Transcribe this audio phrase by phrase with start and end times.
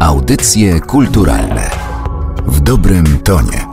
[0.00, 1.70] Audycje kulturalne
[2.46, 3.66] w dobrym tonie.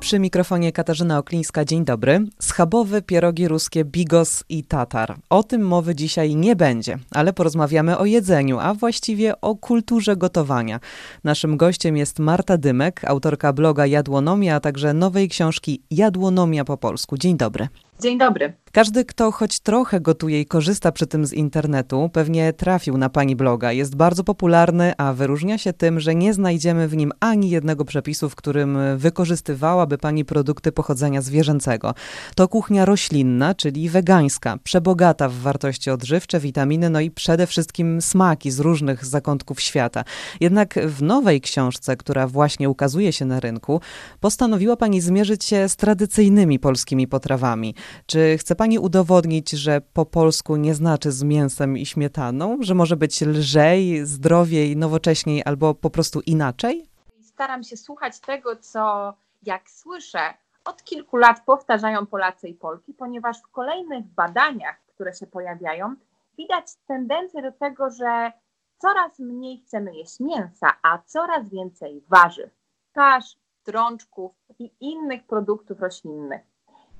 [0.00, 2.26] Przy mikrofonie Katarzyna Oklińska, dzień dobry.
[2.40, 5.16] Schabowe pierogi ruskie bigos i tatar.
[5.30, 10.80] O tym mowy dzisiaj nie będzie, ale porozmawiamy o jedzeniu, a właściwie o kulturze gotowania.
[11.24, 17.18] Naszym gościem jest Marta Dymek, autorka bloga Jadłonomia, a także nowej książki Jadłonomia po polsku.
[17.18, 17.68] Dzień dobry.
[18.00, 18.52] Dzień dobry.
[18.74, 23.36] Każdy, kto choć trochę gotuje i korzysta przy tym z internetu, pewnie trafił na pani
[23.36, 23.72] bloga.
[23.72, 28.28] Jest bardzo popularny, a wyróżnia się tym, że nie znajdziemy w nim ani jednego przepisu,
[28.28, 31.94] w którym wykorzystywałaby pani produkty pochodzenia zwierzęcego.
[32.36, 38.50] To kuchnia roślinna, czyli wegańska, przebogata w wartości odżywcze, witaminy, no i przede wszystkim smaki
[38.50, 40.04] z różnych zakątków świata.
[40.40, 43.80] Jednak w nowej książce, która właśnie ukazuje się na rynku,
[44.20, 47.74] postanowiła pani zmierzyć się z tradycyjnymi polskimi potrawami.
[48.06, 52.96] Czy chce pani udowodnić, że po polsku nie znaczy z mięsem i śmietaną, że może
[52.96, 56.88] być lżej, zdrowiej, nowocześniej albo po prostu inaczej?
[57.22, 63.42] Staram się słuchać tego, co jak słyszę, od kilku lat powtarzają Polacy i Polki, ponieważ
[63.42, 65.94] w kolejnych badaniach, które się pojawiają,
[66.38, 68.32] widać tendencję do tego, że
[68.78, 72.50] coraz mniej chcemy jeść mięsa, a coraz więcej warzyw,
[72.92, 76.53] kasz, drączków i innych produktów roślinnych.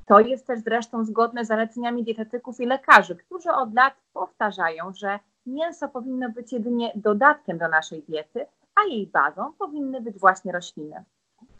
[0.07, 5.19] To jest też zresztą zgodne z zaleceniami dietetyków i lekarzy, którzy od lat powtarzają, że
[5.47, 11.05] mięso powinno być jedynie dodatkiem do naszej diety, a jej bazą powinny być właśnie rośliny.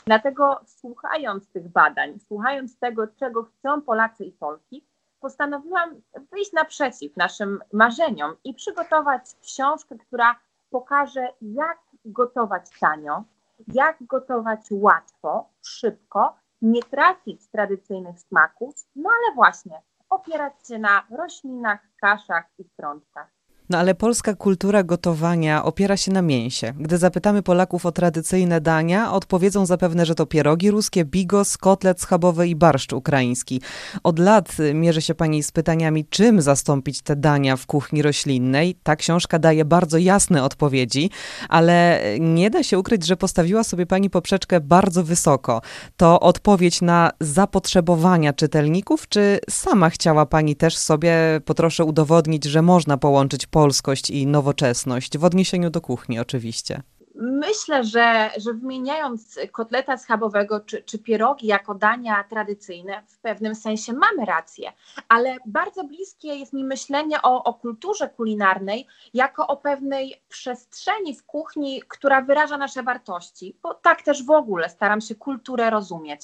[0.07, 4.85] Dlatego słuchając tych badań, słuchając tego, czego chcą Polacy i Polki,
[5.21, 5.91] postanowiłam
[6.31, 10.37] wyjść naprzeciw naszym marzeniom i przygotować książkę, która
[10.71, 13.25] pokaże, jak gotować tanio,
[13.69, 21.81] jak gotować łatwo, szybko nie tracić tradycyjnych smaków, no ale właśnie opierać się na roślinach,
[22.01, 23.35] kaszach i strączkach.
[23.71, 26.73] No ale polska kultura gotowania opiera się na mięsie.
[26.79, 32.49] Gdy zapytamy Polaków o tradycyjne dania, odpowiedzą zapewne, że to pierogi ruskie, bigos, kotlet schabowy
[32.49, 33.61] i barszcz ukraiński.
[34.03, 38.75] Od lat mierzy się pani z pytaniami, czym zastąpić te dania w kuchni roślinnej.
[38.83, 41.11] Ta książka daje bardzo jasne odpowiedzi,
[41.49, 45.61] ale nie da się ukryć, że postawiła sobie pani poprzeczkę bardzo wysoko.
[45.97, 51.15] To odpowiedź na zapotrzebowania czytelników, czy sama chciała pani też sobie
[51.45, 56.83] po trosze udowodnić, że można połączyć polskość i nowoczesność, w odniesieniu do kuchni oczywiście.
[57.15, 63.93] Myślę, że, że wymieniając kotleta schabowego czy, czy pierogi jako dania tradycyjne, w pewnym sensie
[63.93, 64.73] mamy rację,
[65.09, 71.25] ale bardzo bliskie jest mi myślenie o, o kulturze kulinarnej jako o pewnej przestrzeni w
[71.25, 76.21] kuchni, która wyraża nasze wartości, bo tak też w ogóle staram się kulturę rozumieć,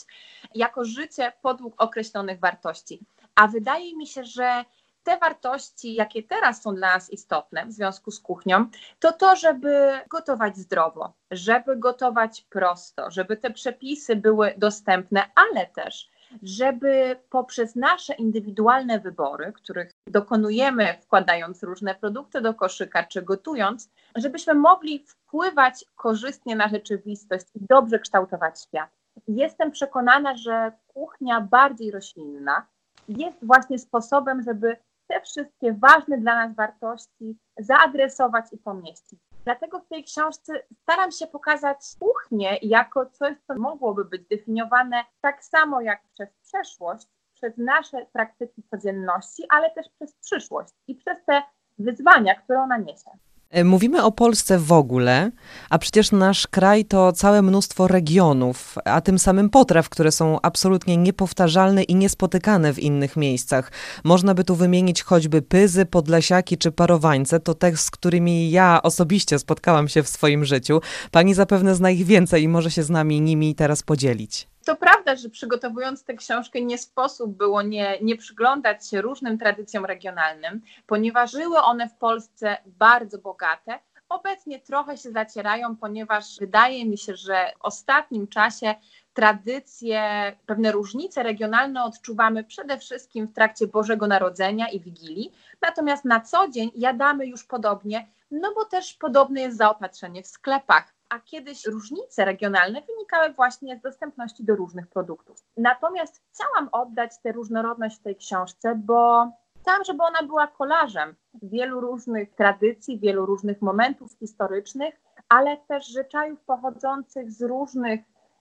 [0.54, 3.00] jako życie podług określonych wartości.
[3.34, 4.64] A wydaje mi się, że
[5.10, 8.66] te wartości, jakie teraz są dla nas istotne w związku z kuchnią,
[8.98, 16.10] to to, żeby gotować zdrowo, żeby gotować prosto, żeby te przepisy były dostępne, ale też
[16.42, 24.54] żeby poprzez nasze indywidualne wybory, których dokonujemy wkładając różne produkty do koszyka czy gotując, żebyśmy
[24.54, 28.90] mogli wpływać korzystnie na rzeczywistość i dobrze kształtować świat.
[29.28, 32.66] Jestem przekonana, że kuchnia bardziej roślinna
[33.08, 34.76] jest właśnie sposobem, żeby
[35.10, 39.20] te wszystkie ważne dla nas wartości zaadresować i pomieścić.
[39.44, 45.44] Dlatego w tej książce staram się pokazać kuchnię jako coś, co mogłoby być definiowane tak
[45.44, 51.42] samo jak przez przeszłość, przez nasze praktyki codzienności, ale też przez przyszłość i przez te
[51.78, 53.10] wyzwania, które ona niesie.
[53.50, 55.30] E, mówimy o Polsce w ogóle,
[55.70, 60.96] a przecież nasz kraj to całe mnóstwo regionów, a tym samym potraw, które są absolutnie
[60.96, 63.72] niepowtarzalne i niespotykane w innych miejscach.
[64.04, 69.38] Można by tu wymienić choćby pyzy, podlasiaki czy parowańce, to te, z którymi ja osobiście
[69.38, 70.80] spotkałam się w swoim życiu.
[71.10, 74.48] Pani zapewne zna ich więcej i może się z nami nimi teraz podzielić.
[74.70, 79.84] To prawda, że przygotowując tę książkę nie sposób było nie, nie przyglądać się różnym tradycjom
[79.84, 83.78] regionalnym, ponieważ żyły one w Polsce bardzo bogate.
[84.08, 88.74] Obecnie trochę się zacierają, ponieważ wydaje mi się, że w ostatnim czasie
[89.14, 90.02] tradycje,
[90.46, 95.32] pewne różnice regionalne odczuwamy przede wszystkim w trakcie Bożego Narodzenia i Wigilii,
[95.62, 100.99] natomiast na co dzień jadamy już podobnie, no bo też podobne jest zaopatrzenie w sklepach
[101.10, 105.36] a kiedyś różnice regionalne wynikały właśnie z dostępności do różnych produktów.
[105.56, 109.30] Natomiast chciałam oddać tę różnorodność w tej książce, bo
[109.60, 116.40] chciałam, żeby ona była kolażem wielu różnych tradycji, wielu różnych momentów historycznych, ale też zwyczajów
[116.40, 118.00] pochodzących z różnych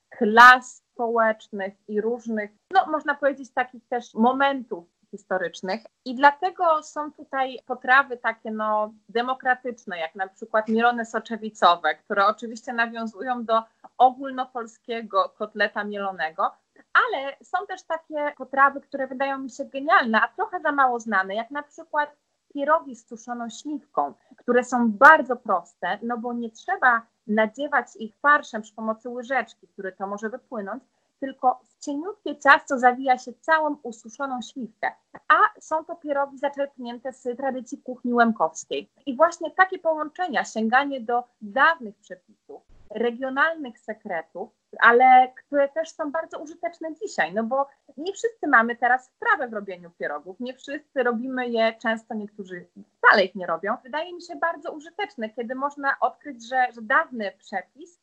[0.09, 5.81] klas społecznych i różnych, no można powiedzieć, takich też momentów historycznych.
[6.05, 12.73] I dlatego są tutaj potrawy takie no, demokratyczne, jak na przykład mielone soczewicowe, które oczywiście
[12.73, 13.63] nawiązują do
[13.97, 16.51] ogólnopolskiego kotleta mielonego,
[16.93, 21.35] ale są też takie potrawy, które wydają mi się genialne, a trochę za mało znane,
[21.35, 22.15] jak na przykład
[22.53, 28.61] pierogi z suszoną śliwką, które są bardzo proste, no bo nie trzeba nadziewać ich farszem
[28.61, 30.83] przy pomocy łyżeczki, który to może wypłynąć,
[31.19, 34.91] tylko w cieniutkie ciasto zawija się całą ususzoną śliwkę,
[35.27, 38.89] a są to pierogi zaczerpnięte z tradycji kuchni łemkowskiej.
[39.05, 44.49] I właśnie takie połączenia, sięganie do dawnych przepisów, regionalnych sekretów,
[44.79, 47.67] ale które też są bardzo użyteczne dzisiaj, no bo
[47.97, 52.65] nie wszyscy mamy teraz wprawę w robieniu pierogów, nie wszyscy robimy je, często niektórzy
[52.97, 53.75] wcale ich nie robią.
[53.83, 57.98] Wydaje mi się bardzo użyteczne, kiedy można odkryć, że, że dawny przepis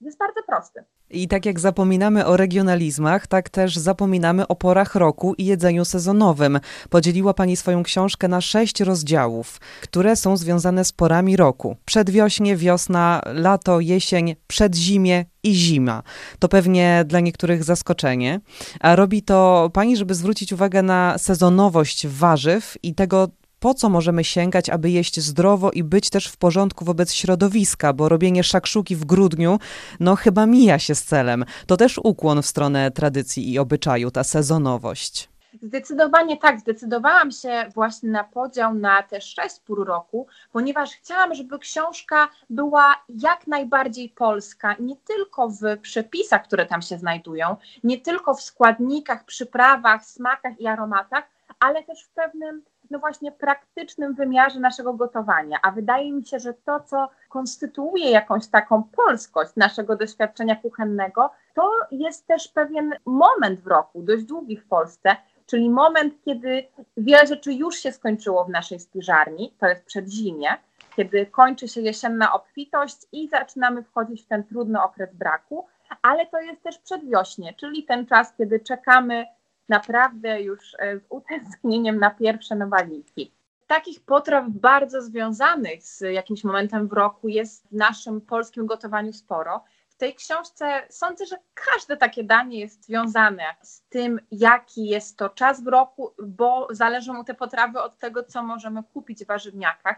[0.00, 0.84] jest bardzo prosty.
[1.10, 6.60] I tak jak zapominamy o regionalizmach, tak też zapominamy o porach roku i jedzeniu sezonowym.
[6.90, 11.76] Podzieliła Pani swoją książkę na sześć rozdziałów, które są związane z porami roku.
[11.84, 16.02] Przedwiośnie, wiosna, lato, jesień, przedzimie i zima.
[16.38, 18.40] To pewnie dla niektórych zaskoczenie.
[18.80, 23.28] A robi to Pani, żeby zwrócić uwagę na sezonowość warzyw i tego,
[23.66, 28.08] po co możemy sięgać, aby jeść zdrowo i być też w porządku wobec środowiska, bo
[28.08, 29.58] robienie szakszuki w grudniu,
[30.00, 31.44] no chyba mija się z celem.
[31.66, 35.28] To też ukłon w stronę tradycji i obyczaju, ta sezonowość.
[35.62, 41.58] Zdecydowanie tak, zdecydowałam się właśnie na podział na te sześć pór roku, ponieważ chciałam, żeby
[41.58, 48.34] książka była jak najbardziej polska, nie tylko w przepisach, które tam się znajdują, nie tylko
[48.34, 51.24] w składnikach, przyprawach, smakach i aromatach,
[51.60, 55.58] ale też w pewnym no właśnie praktycznym wymiarze naszego gotowania.
[55.62, 61.70] A wydaje mi się, że to, co konstytuuje jakąś taką polskość naszego doświadczenia kuchennego, to
[61.90, 65.16] jest też pewien moment w roku, dość długi w Polsce,
[65.46, 66.64] czyli moment, kiedy
[66.96, 70.48] wiele rzeczy już się skończyło w naszej spiżarni, to jest przed zimie,
[70.96, 75.66] kiedy kończy się jesienna obfitość i zaczynamy wchodzić w ten trudny okres braku,
[76.02, 79.26] ale to jest też przedwiośnie, czyli ten czas, kiedy czekamy
[79.68, 83.32] naprawdę już e, z utęsknieniem na pierwsze nowaliki.
[83.66, 89.64] Takich potraw bardzo związanych z jakimś momentem w roku jest w naszym polskim gotowaniu sporo.
[89.88, 95.28] W tej książce sądzę, że każde takie danie jest związane z tym, jaki jest to
[95.28, 99.96] czas w roku, bo zależą te potrawy od tego, co możemy kupić w warzywniakach.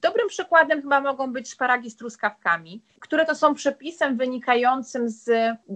[0.00, 5.30] Dobrym przykładem chyba mogą być szparagi z truskawkami, które to są przepisem wynikającym z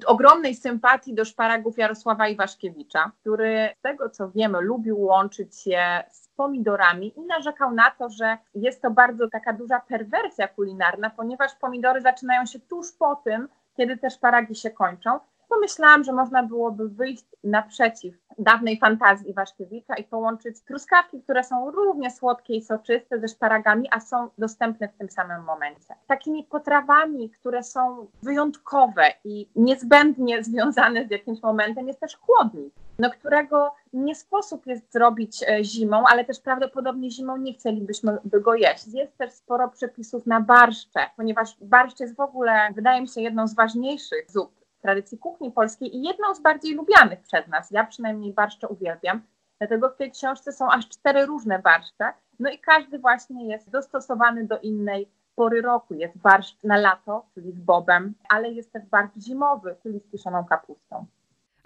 [0.07, 6.29] ogromnej sympatii do szparagów Jarosława Iwaszkiewicza, który z tego co wiemy lubił łączyć się z
[6.29, 12.01] pomidorami i narzekał na to, że jest to bardzo taka duża perwersja kulinarna, ponieważ pomidory
[12.01, 15.21] zaczynają się tuż po tym, kiedy te szparagi się kończą
[15.51, 22.11] pomyślałam, że można byłoby wyjść naprzeciw dawnej fantazji Waszkiewicza i połączyć truskawki, które są równie
[22.11, 25.95] słodkie i soczyste ze szparagami, a są dostępne w tym samym momencie.
[26.07, 33.11] Takimi potrawami, które są wyjątkowe i niezbędnie związane z jakimś momentem jest też chłodnik, no,
[33.11, 38.55] którego nie sposób jest zrobić e, zimą, ale też prawdopodobnie zimą nie chcielibyśmy by go
[38.55, 38.87] jeść.
[38.87, 43.47] Jest też sporo przepisów na barszcze, ponieważ barszcz jest w ogóle, wydaje mi się, jedną
[43.47, 47.71] z ważniejszych zup tradycji kuchni polskiej i jedną z bardziej lubianych przez nas.
[47.71, 49.23] Ja przynajmniej barszcze uwielbiam,
[49.59, 54.47] dlatego w tej książce są aż cztery różne barszcze, no i każdy właśnie jest dostosowany
[54.47, 55.95] do innej pory roku.
[55.95, 60.45] Jest barszcz na lato, czyli z bobem, ale jest też barszcz zimowy, czyli z kiszoną
[60.45, 61.07] kapustą.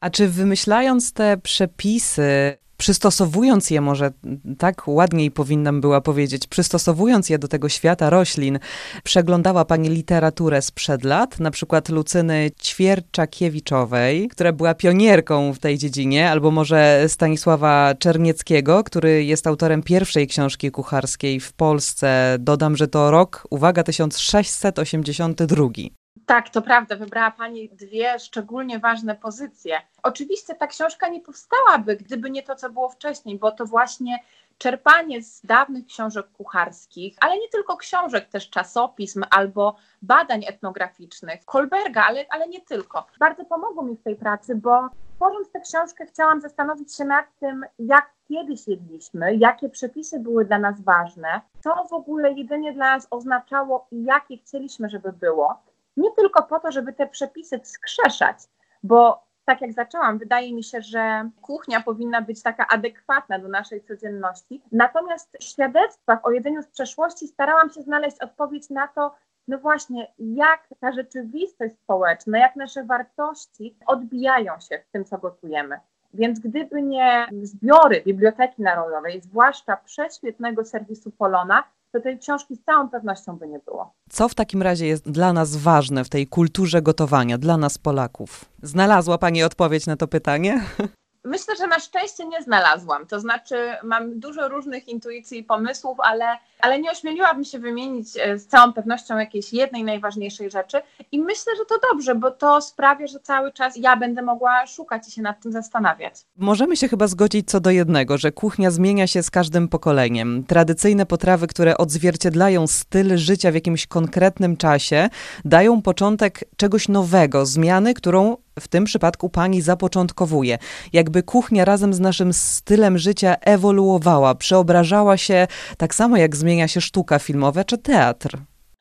[0.00, 4.12] A czy wymyślając te przepisy, przystosowując je, może
[4.59, 8.59] tak ładniej powinnam była powiedzieć, przystosowując je do tego świata roślin,
[9.05, 16.31] przeglądała Pani literaturę sprzed lat, na przykład Lucyny Ćwierczakiewiczowej, która była pionierką w tej dziedzinie,
[16.31, 22.37] albo może Stanisława Czernieckiego, który jest autorem pierwszej książki kucharskiej w Polsce.
[22.41, 26.04] Dodam, że to rok, uwaga, 1682.
[26.26, 26.97] Tak, to prawda.
[26.97, 29.80] Wybrała Pani dwie szczególnie ważne pozycje.
[30.02, 34.18] Oczywiście ta książka nie powstałaby, gdyby nie to, co było wcześniej, bo to właśnie
[34.59, 42.04] czerpanie z dawnych książek kucharskich, ale nie tylko książek, też czasopism albo badań etnograficznych, Kolberga,
[42.04, 43.06] ale, ale nie tylko.
[43.18, 47.64] Bardzo pomogło mi w tej pracy, bo tworząc tę książkę chciałam zastanowić się nad tym,
[47.78, 53.06] jak kiedyś jedliśmy, jakie przepisy były dla nas ważne, co w ogóle jedzenie dla nas
[53.11, 55.59] oznaczało i jakie chcieliśmy, żeby było
[55.97, 58.37] nie tylko po to, żeby te przepisy wskrzeszać,
[58.83, 63.85] bo tak jak zaczęłam, wydaje mi się, że kuchnia powinna być taka adekwatna do naszej
[63.85, 64.63] codzienności.
[64.73, 69.15] Natomiast w świadectwach o jedzeniu z przeszłości starałam się znaleźć odpowiedź na to,
[69.49, 75.81] no właśnie, jak ta rzeczywistość społeczna, jak nasze wartości odbijają się w tym, co gotujemy.
[76.15, 82.89] Więc gdyby nie zbiory Biblioteki Narodowej, zwłaszcza prześwietnego serwisu Polona, to tej książki z całą
[82.89, 83.95] pewnością by nie było.
[84.11, 88.45] Co w takim razie jest dla nas ważne w tej kulturze gotowania, dla nas Polaków?
[88.63, 90.65] Znalazła Pani odpowiedź na to pytanie?
[91.25, 93.07] Myślę, że na szczęście nie znalazłam.
[93.07, 96.25] To znaczy, mam dużo różnych intuicji i pomysłów, ale,
[96.64, 100.80] ale nie ośmieliłabym się wymienić e, z całą pewnością jakiejś jednej najważniejszej rzeczy.
[101.12, 105.09] I myślę, że to dobrze, bo to sprawia, że cały czas ja będę mogła szukać
[105.09, 106.14] i się nad tym zastanawiać.
[106.37, 110.44] Możemy się chyba zgodzić co do jednego, że kuchnia zmienia się z każdym pokoleniem.
[110.44, 115.09] Tradycyjne potrawy, które odzwierciedlają styl życia w jakimś konkretnym czasie,
[115.44, 120.59] dają początek czegoś nowego, zmiany, którą w tym przypadku pani zapoczątkowuje.
[120.92, 125.47] Jakby kuchnia razem z naszym stylem życia ewoluowała, przeobrażała się
[125.78, 128.39] tak samo jak zmienia się sztuka filmowa czy teatr.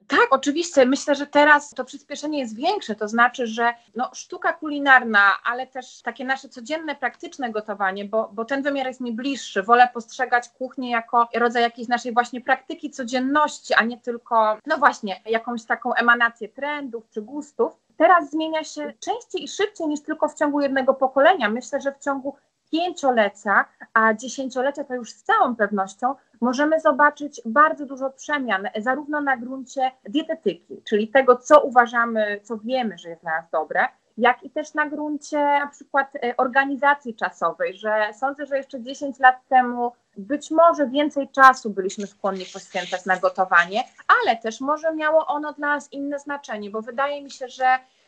[0.07, 0.85] Tak, oczywiście.
[0.85, 6.01] Myślę, że teraz to przyspieszenie jest większe, to znaczy, że no, sztuka kulinarna, ale też
[6.01, 9.63] takie nasze codzienne, praktyczne gotowanie, bo, bo ten wymiar jest mi bliższy.
[9.63, 15.21] Wolę postrzegać kuchnię jako rodzaj jakiejś naszej właśnie praktyki codzienności, a nie tylko, no właśnie,
[15.25, 17.73] jakąś taką emanację trendów czy gustów.
[17.97, 21.49] Teraz zmienia się częściej i szybciej niż tylko w ciągu jednego pokolenia.
[21.49, 22.35] Myślę, że w ciągu
[22.73, 29.37] pięciolecia, a dziesięciolecia to już z całą pewnością, możemy zobaczyć bardzo dużo przemian, zarówno na
[29.37, 33.87] gruncie dietetyki, czyli tego, co uważamy, co wiemy, że jest dla nas dobre,
[34.17, 39.19] jak i też na gruncie na przykład e, organizacji czasowej, że sądzę, że jeszcze 10
[39.19, 43.83] lat temu być może więcej czasu byliśmy skłonni poświęcać na gotowanie,
[44.21, 47.65] ale też może miało ono dla nas inne znaczenie, bo wydaje mi się, że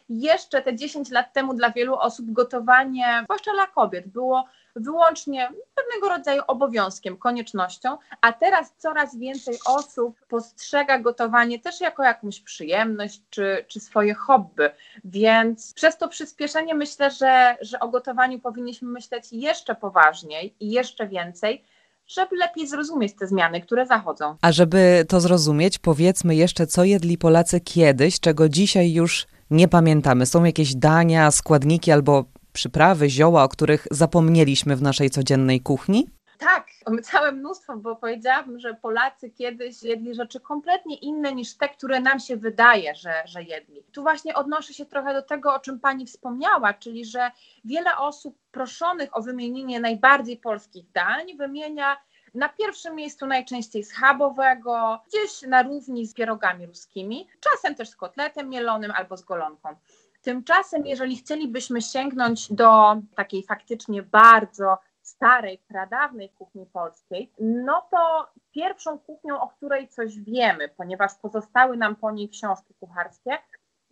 [0.10, 4.46] jeszcze te 10 lat temu dla wielu osób gotowanie, zwłaszcza dla kobiet, było
[4.76, 12.40] wyłącznie pewnego rodzaju obowiązkiem, koniecznością, a teraz coraz więcej osób postrzega gotowanie też jako jakąś
[12.40, 14.70] przyjemność czy, czy swoje hobby.
[15.06, 21.08] Więc przez to przyspieszenie myślę, że, że o gotowaniu powinniśmy myśleć jeszcze poważniej i jeszcze
[21.08, 21.64] więcej
[22.08, 24.36] żeby lepiej zrozumieć te zmiany, które zachodzą.
[24.42, 30.25] A żeby to zrozumieć, powiedzmy jeszcze, co jedli Polacy kiedyś, czego dzisiaj już nie pamiętamy.
[30.25, 36.08] Są jakieś dania, składniki albo przyprawy, zioła, o których zapomnieliśmy w naszej codziennej kuchni?
[36.38, 36.68] Tak,
[37.04, 42.20] całe mnóstwo, bo powiedziałabym, że Polacy kiedyś jedli rzeczy kompletnie inne niż te, które nam
[42.20, 43.84] się wydaje, że, że jedli.
[43.92, 47.32] Tu właśnie odnoszę się trochę do tego, o czym Pani wspomniała, czyli że
[47.66, 51.98] wiele osób proszonych o wymienienie najbardziej polskich dań wymienia
[52.36, 58.50] na pierwszym miejscu najczęściej schabowego, gdzieś na równi z pierogami ruskimi, czasem też z kotletem
[58.50, 59.75] mielonym albo z golonką.
[60.22, 69.00] Tymczasem, jeżeli chcielibyśmy sięgnąć do takiej faktycznie bardzo starej, pradawnej kuchni polskiej, no to pierwszą
[69.00, 73.38] kuchnią, o której coś wiemy, ponieważ pozostały nam po niej książki kucharskie,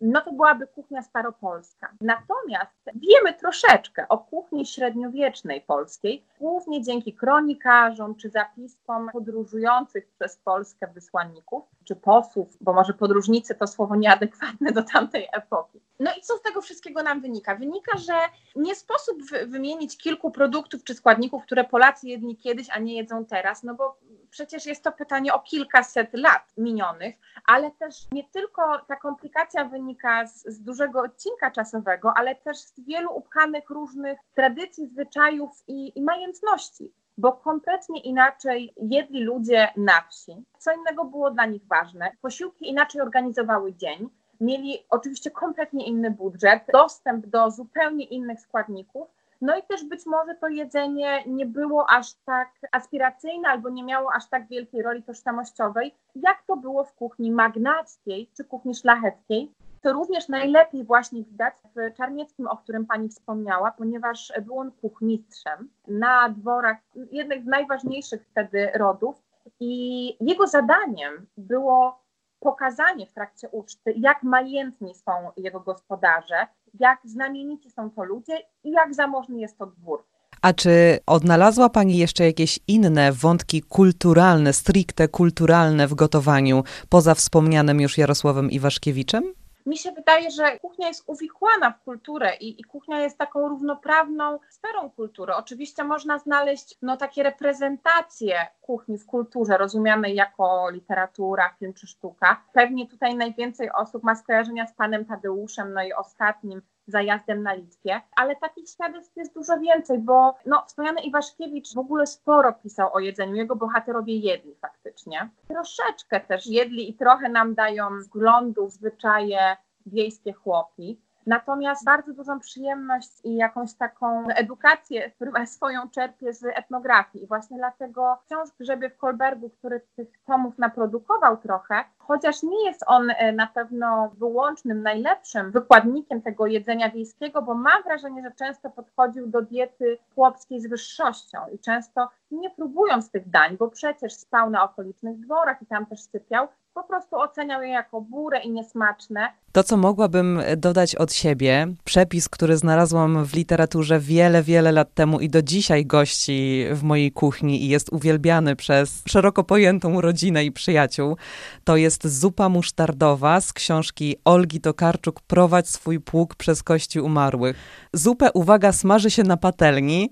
[0.04, 1.92] no to byłaby kuchnia staropolska.
[2.00, 10.86] Natomiast wiemy troszeczkę o kuchni średniowiecznej polskiej, głównie dzięki kronikarzom czy zapiskom podróżujących przez Polskę
[10.86, 15.80] wysłanników czy posłów, bo może podróżnicy to słowo nieadekwatne do tamtej epoki.
[16.00, 17.54] No i co z tego wszystkiego nam wynika?
[17.54, 18.14] Wynika, że
[18.56, 23.62] nie sposób wymienić kilku produktów czy składników, które Polacy jedli kiedyś, a nie jedzą teraz,
[23.62, 23.98] no bo
[24.34, 27.14] przecież jest to pytanie o kilkaset lat minionych,
[27.46, 32.80] ale też nie tylko ta komplikacja wynika z, z dużego odcinka czasowego, ale też z
[32.80, 40.44] wielu upchanych różnych tradycji, zwyczajów i, i majętności bo kompletnie inaczej jedli ludzie na wsi.
[40.58, 42.10] Co innego było dla nich ważne.
[42.20, 44.08] Posiłki inaczej organizowały dzień.
[44.40, 49.08] Mieli oczywiście kompletnie inny budżet, dostęp do zupełnie innych składników.
[49.40, 54.12] No i też być może to jedzenie nie było aż tak aspiracyjne albo nie miało
[54.14, 59.52] aż tak wielkiej roli tożsamościowej, jak to było w kuchni magnackiej czy kuchni szlacheckiej,
[59.84, 65.70] to również najlepiej właśnie widać w Czarnieckim, o którym Pani wspomniała, ponieważ był on kuchmistrzem
[65.88, 66.76] na dworach
[67.12, 69.22] jednych z najważniejszych wtedy rodów
[69.60, 72.04] i jego zadaniem było
[72.40, 76.46] pokazanie w trakcie uczty, jak majętni są jego gospodarze,
[76.80, 80.04] jak znamienici są to ludzie i jak zamożny jest to dwór.
[80.42, 87.80] A czy odnalazła Pani jeszcze jakieś inne wątki kulturalne, stricte kulturalne w gotowaniu, poza wspomnianym
[87.80, 89.34] już Jarosławem Iwaszkiewiczem?
[89.66, 94.38] Mi się wydaje, że kuchnia jest uwikłana w kulturę i, i, kuchnia jest taką równoprawną
[94.50, 95.34] sferą kultury.
[95.34, 102.44] Oczywiście można znaleźć no, takie reprezentacje kuchni w kulturze, rozumianej jako literatura, film czy sztuka.
[102.52, 108.00] Pewnie tutaj najwięcej osób ma skojarzenia z panem Tadeuszem, no i ostatnim zajazdem na Litwie,
[108.16, 113.00] ale takich świadectw jest dużo więcej, bo no, wspomniany Iwaszkiewicz w ogóle sporo pisał o
[113.00, 115.30] jedzeniu, jego bohaterowie jedli faktycznie.
[115.48, 121.00] Troszeczkę też jedli i trochę nam dają wglądu w zwyczaje wiejskie chłopi.
[121.26, 125.10] Natomiast bardzo dużą przyjemność i jakąś taką edukację
[125.46, 127.24] swoją czerpię z etnografii.
[127.24, 128.48] I właśnie dlatego wciąż
[128.90, 134.82] w Kolbergu, który tych tomów naprodukował trochę, chociaż nie jest on e, na pewno wyłącznym,
[134.82, 140.66] najlepszym wykładnikiem tego jedzenia wiejskiego, bo mam wrażenie, że często podchodził do diety chłopskiej z
[140.66, 145.86] wyższością i często nie próbując tych dań, bo przecież spał na okolicznych dworach i tam
[145.86, 149.28] też sypiał, po prostu oceniał je jako burę i niesmaczne.
[149.52, 155.20] To, co mogłabym dodać od siebie, przepis, który znalazłam w literaturze wiele, wiele lat temu
[155.20, 160.52] i do dzisiaj gości w mojej kuchni i jest uwielbiany przez szeroko pojętą rodzinę i
[160.52, 161.16] przyjaciół,
[161.64, 167.56] to jest zupa musztardowa z książki Olgi Tokarczuk Prowadź swój pług przez kości umarłych.
[167.92, 170.10] Zupę, uwaga, smaży się na patelni,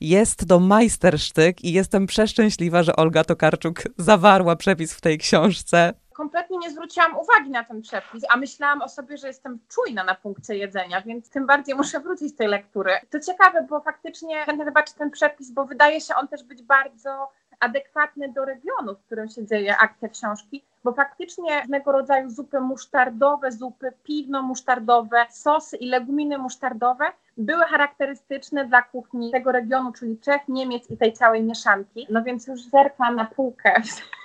[0.00, 6.58] jest to majstersztyk i jestem przeszczęśliwa, że Olga Tokarczuk zawarła przepis w tej książce kompletnie
[6.58, 10.56] nie zwróciłam uwagi na ten przepis, a myślałam o sobie, że jestem czujna na punkcie
[10.56, 12.92] jedzenia, więc tym bardziej muszę wrócić z tej lektury.
[13.10, 17.32] To ciekawe, bo faktycznie chętnie zobaczę ten przepis, bo wydaje się on też być bardzo
[17.60, 23.52] adekwatny do regionu, w którym się dzieje akcja książki, bo faktycznie różnego rodzaju zupy musztardowe,
[23.52, 27.04] zupy piwno-musztardowe, sosy i leguminy musztardowe
[27.36, 32.06] były charakterystyczne dla kuchni tego regionu, czyli Czech, Niemiec i tej całej mieszanki.
[32.10, 33.74] No więc już zerkam na półkę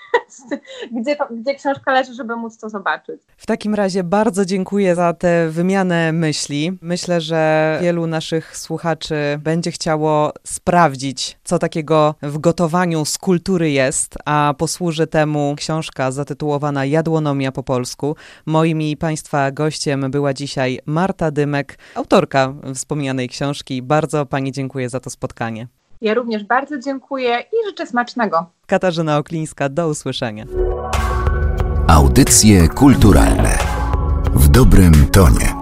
[0.92, 3.22] gdzie, gdzie książka leży, żeby móc to zobaczyć.
[3.38, 6.78] W takim razie bardzo dziękuję za tę wymianę myśli.
[6.82, 14.16] Myślę, że wielu naszych słuchaczy będzie chciało sprawdzić, co takiego w gotowaniu z kultury jest,
[14.26, 18.16] a posłuży temu książka zatytułowana Jadłonomia po polsku.
[18.46, 23.82] Moim i Państwa gościem była dzisiaj Marta Dymek, autorka wspomnianej książki.
[23.82, 25.68] Bardzo Pani dziękuję za to spotkanie.
[26.02, 28.46] Ja również bardzo dziękuję i życzę smacznego.
[28.68, 30.46] Katarzyna Oklińska, do usłyszenia.
[31.88, 33.58] Audycje kulturalne
[34.34, 35.57] w dobrym tonie.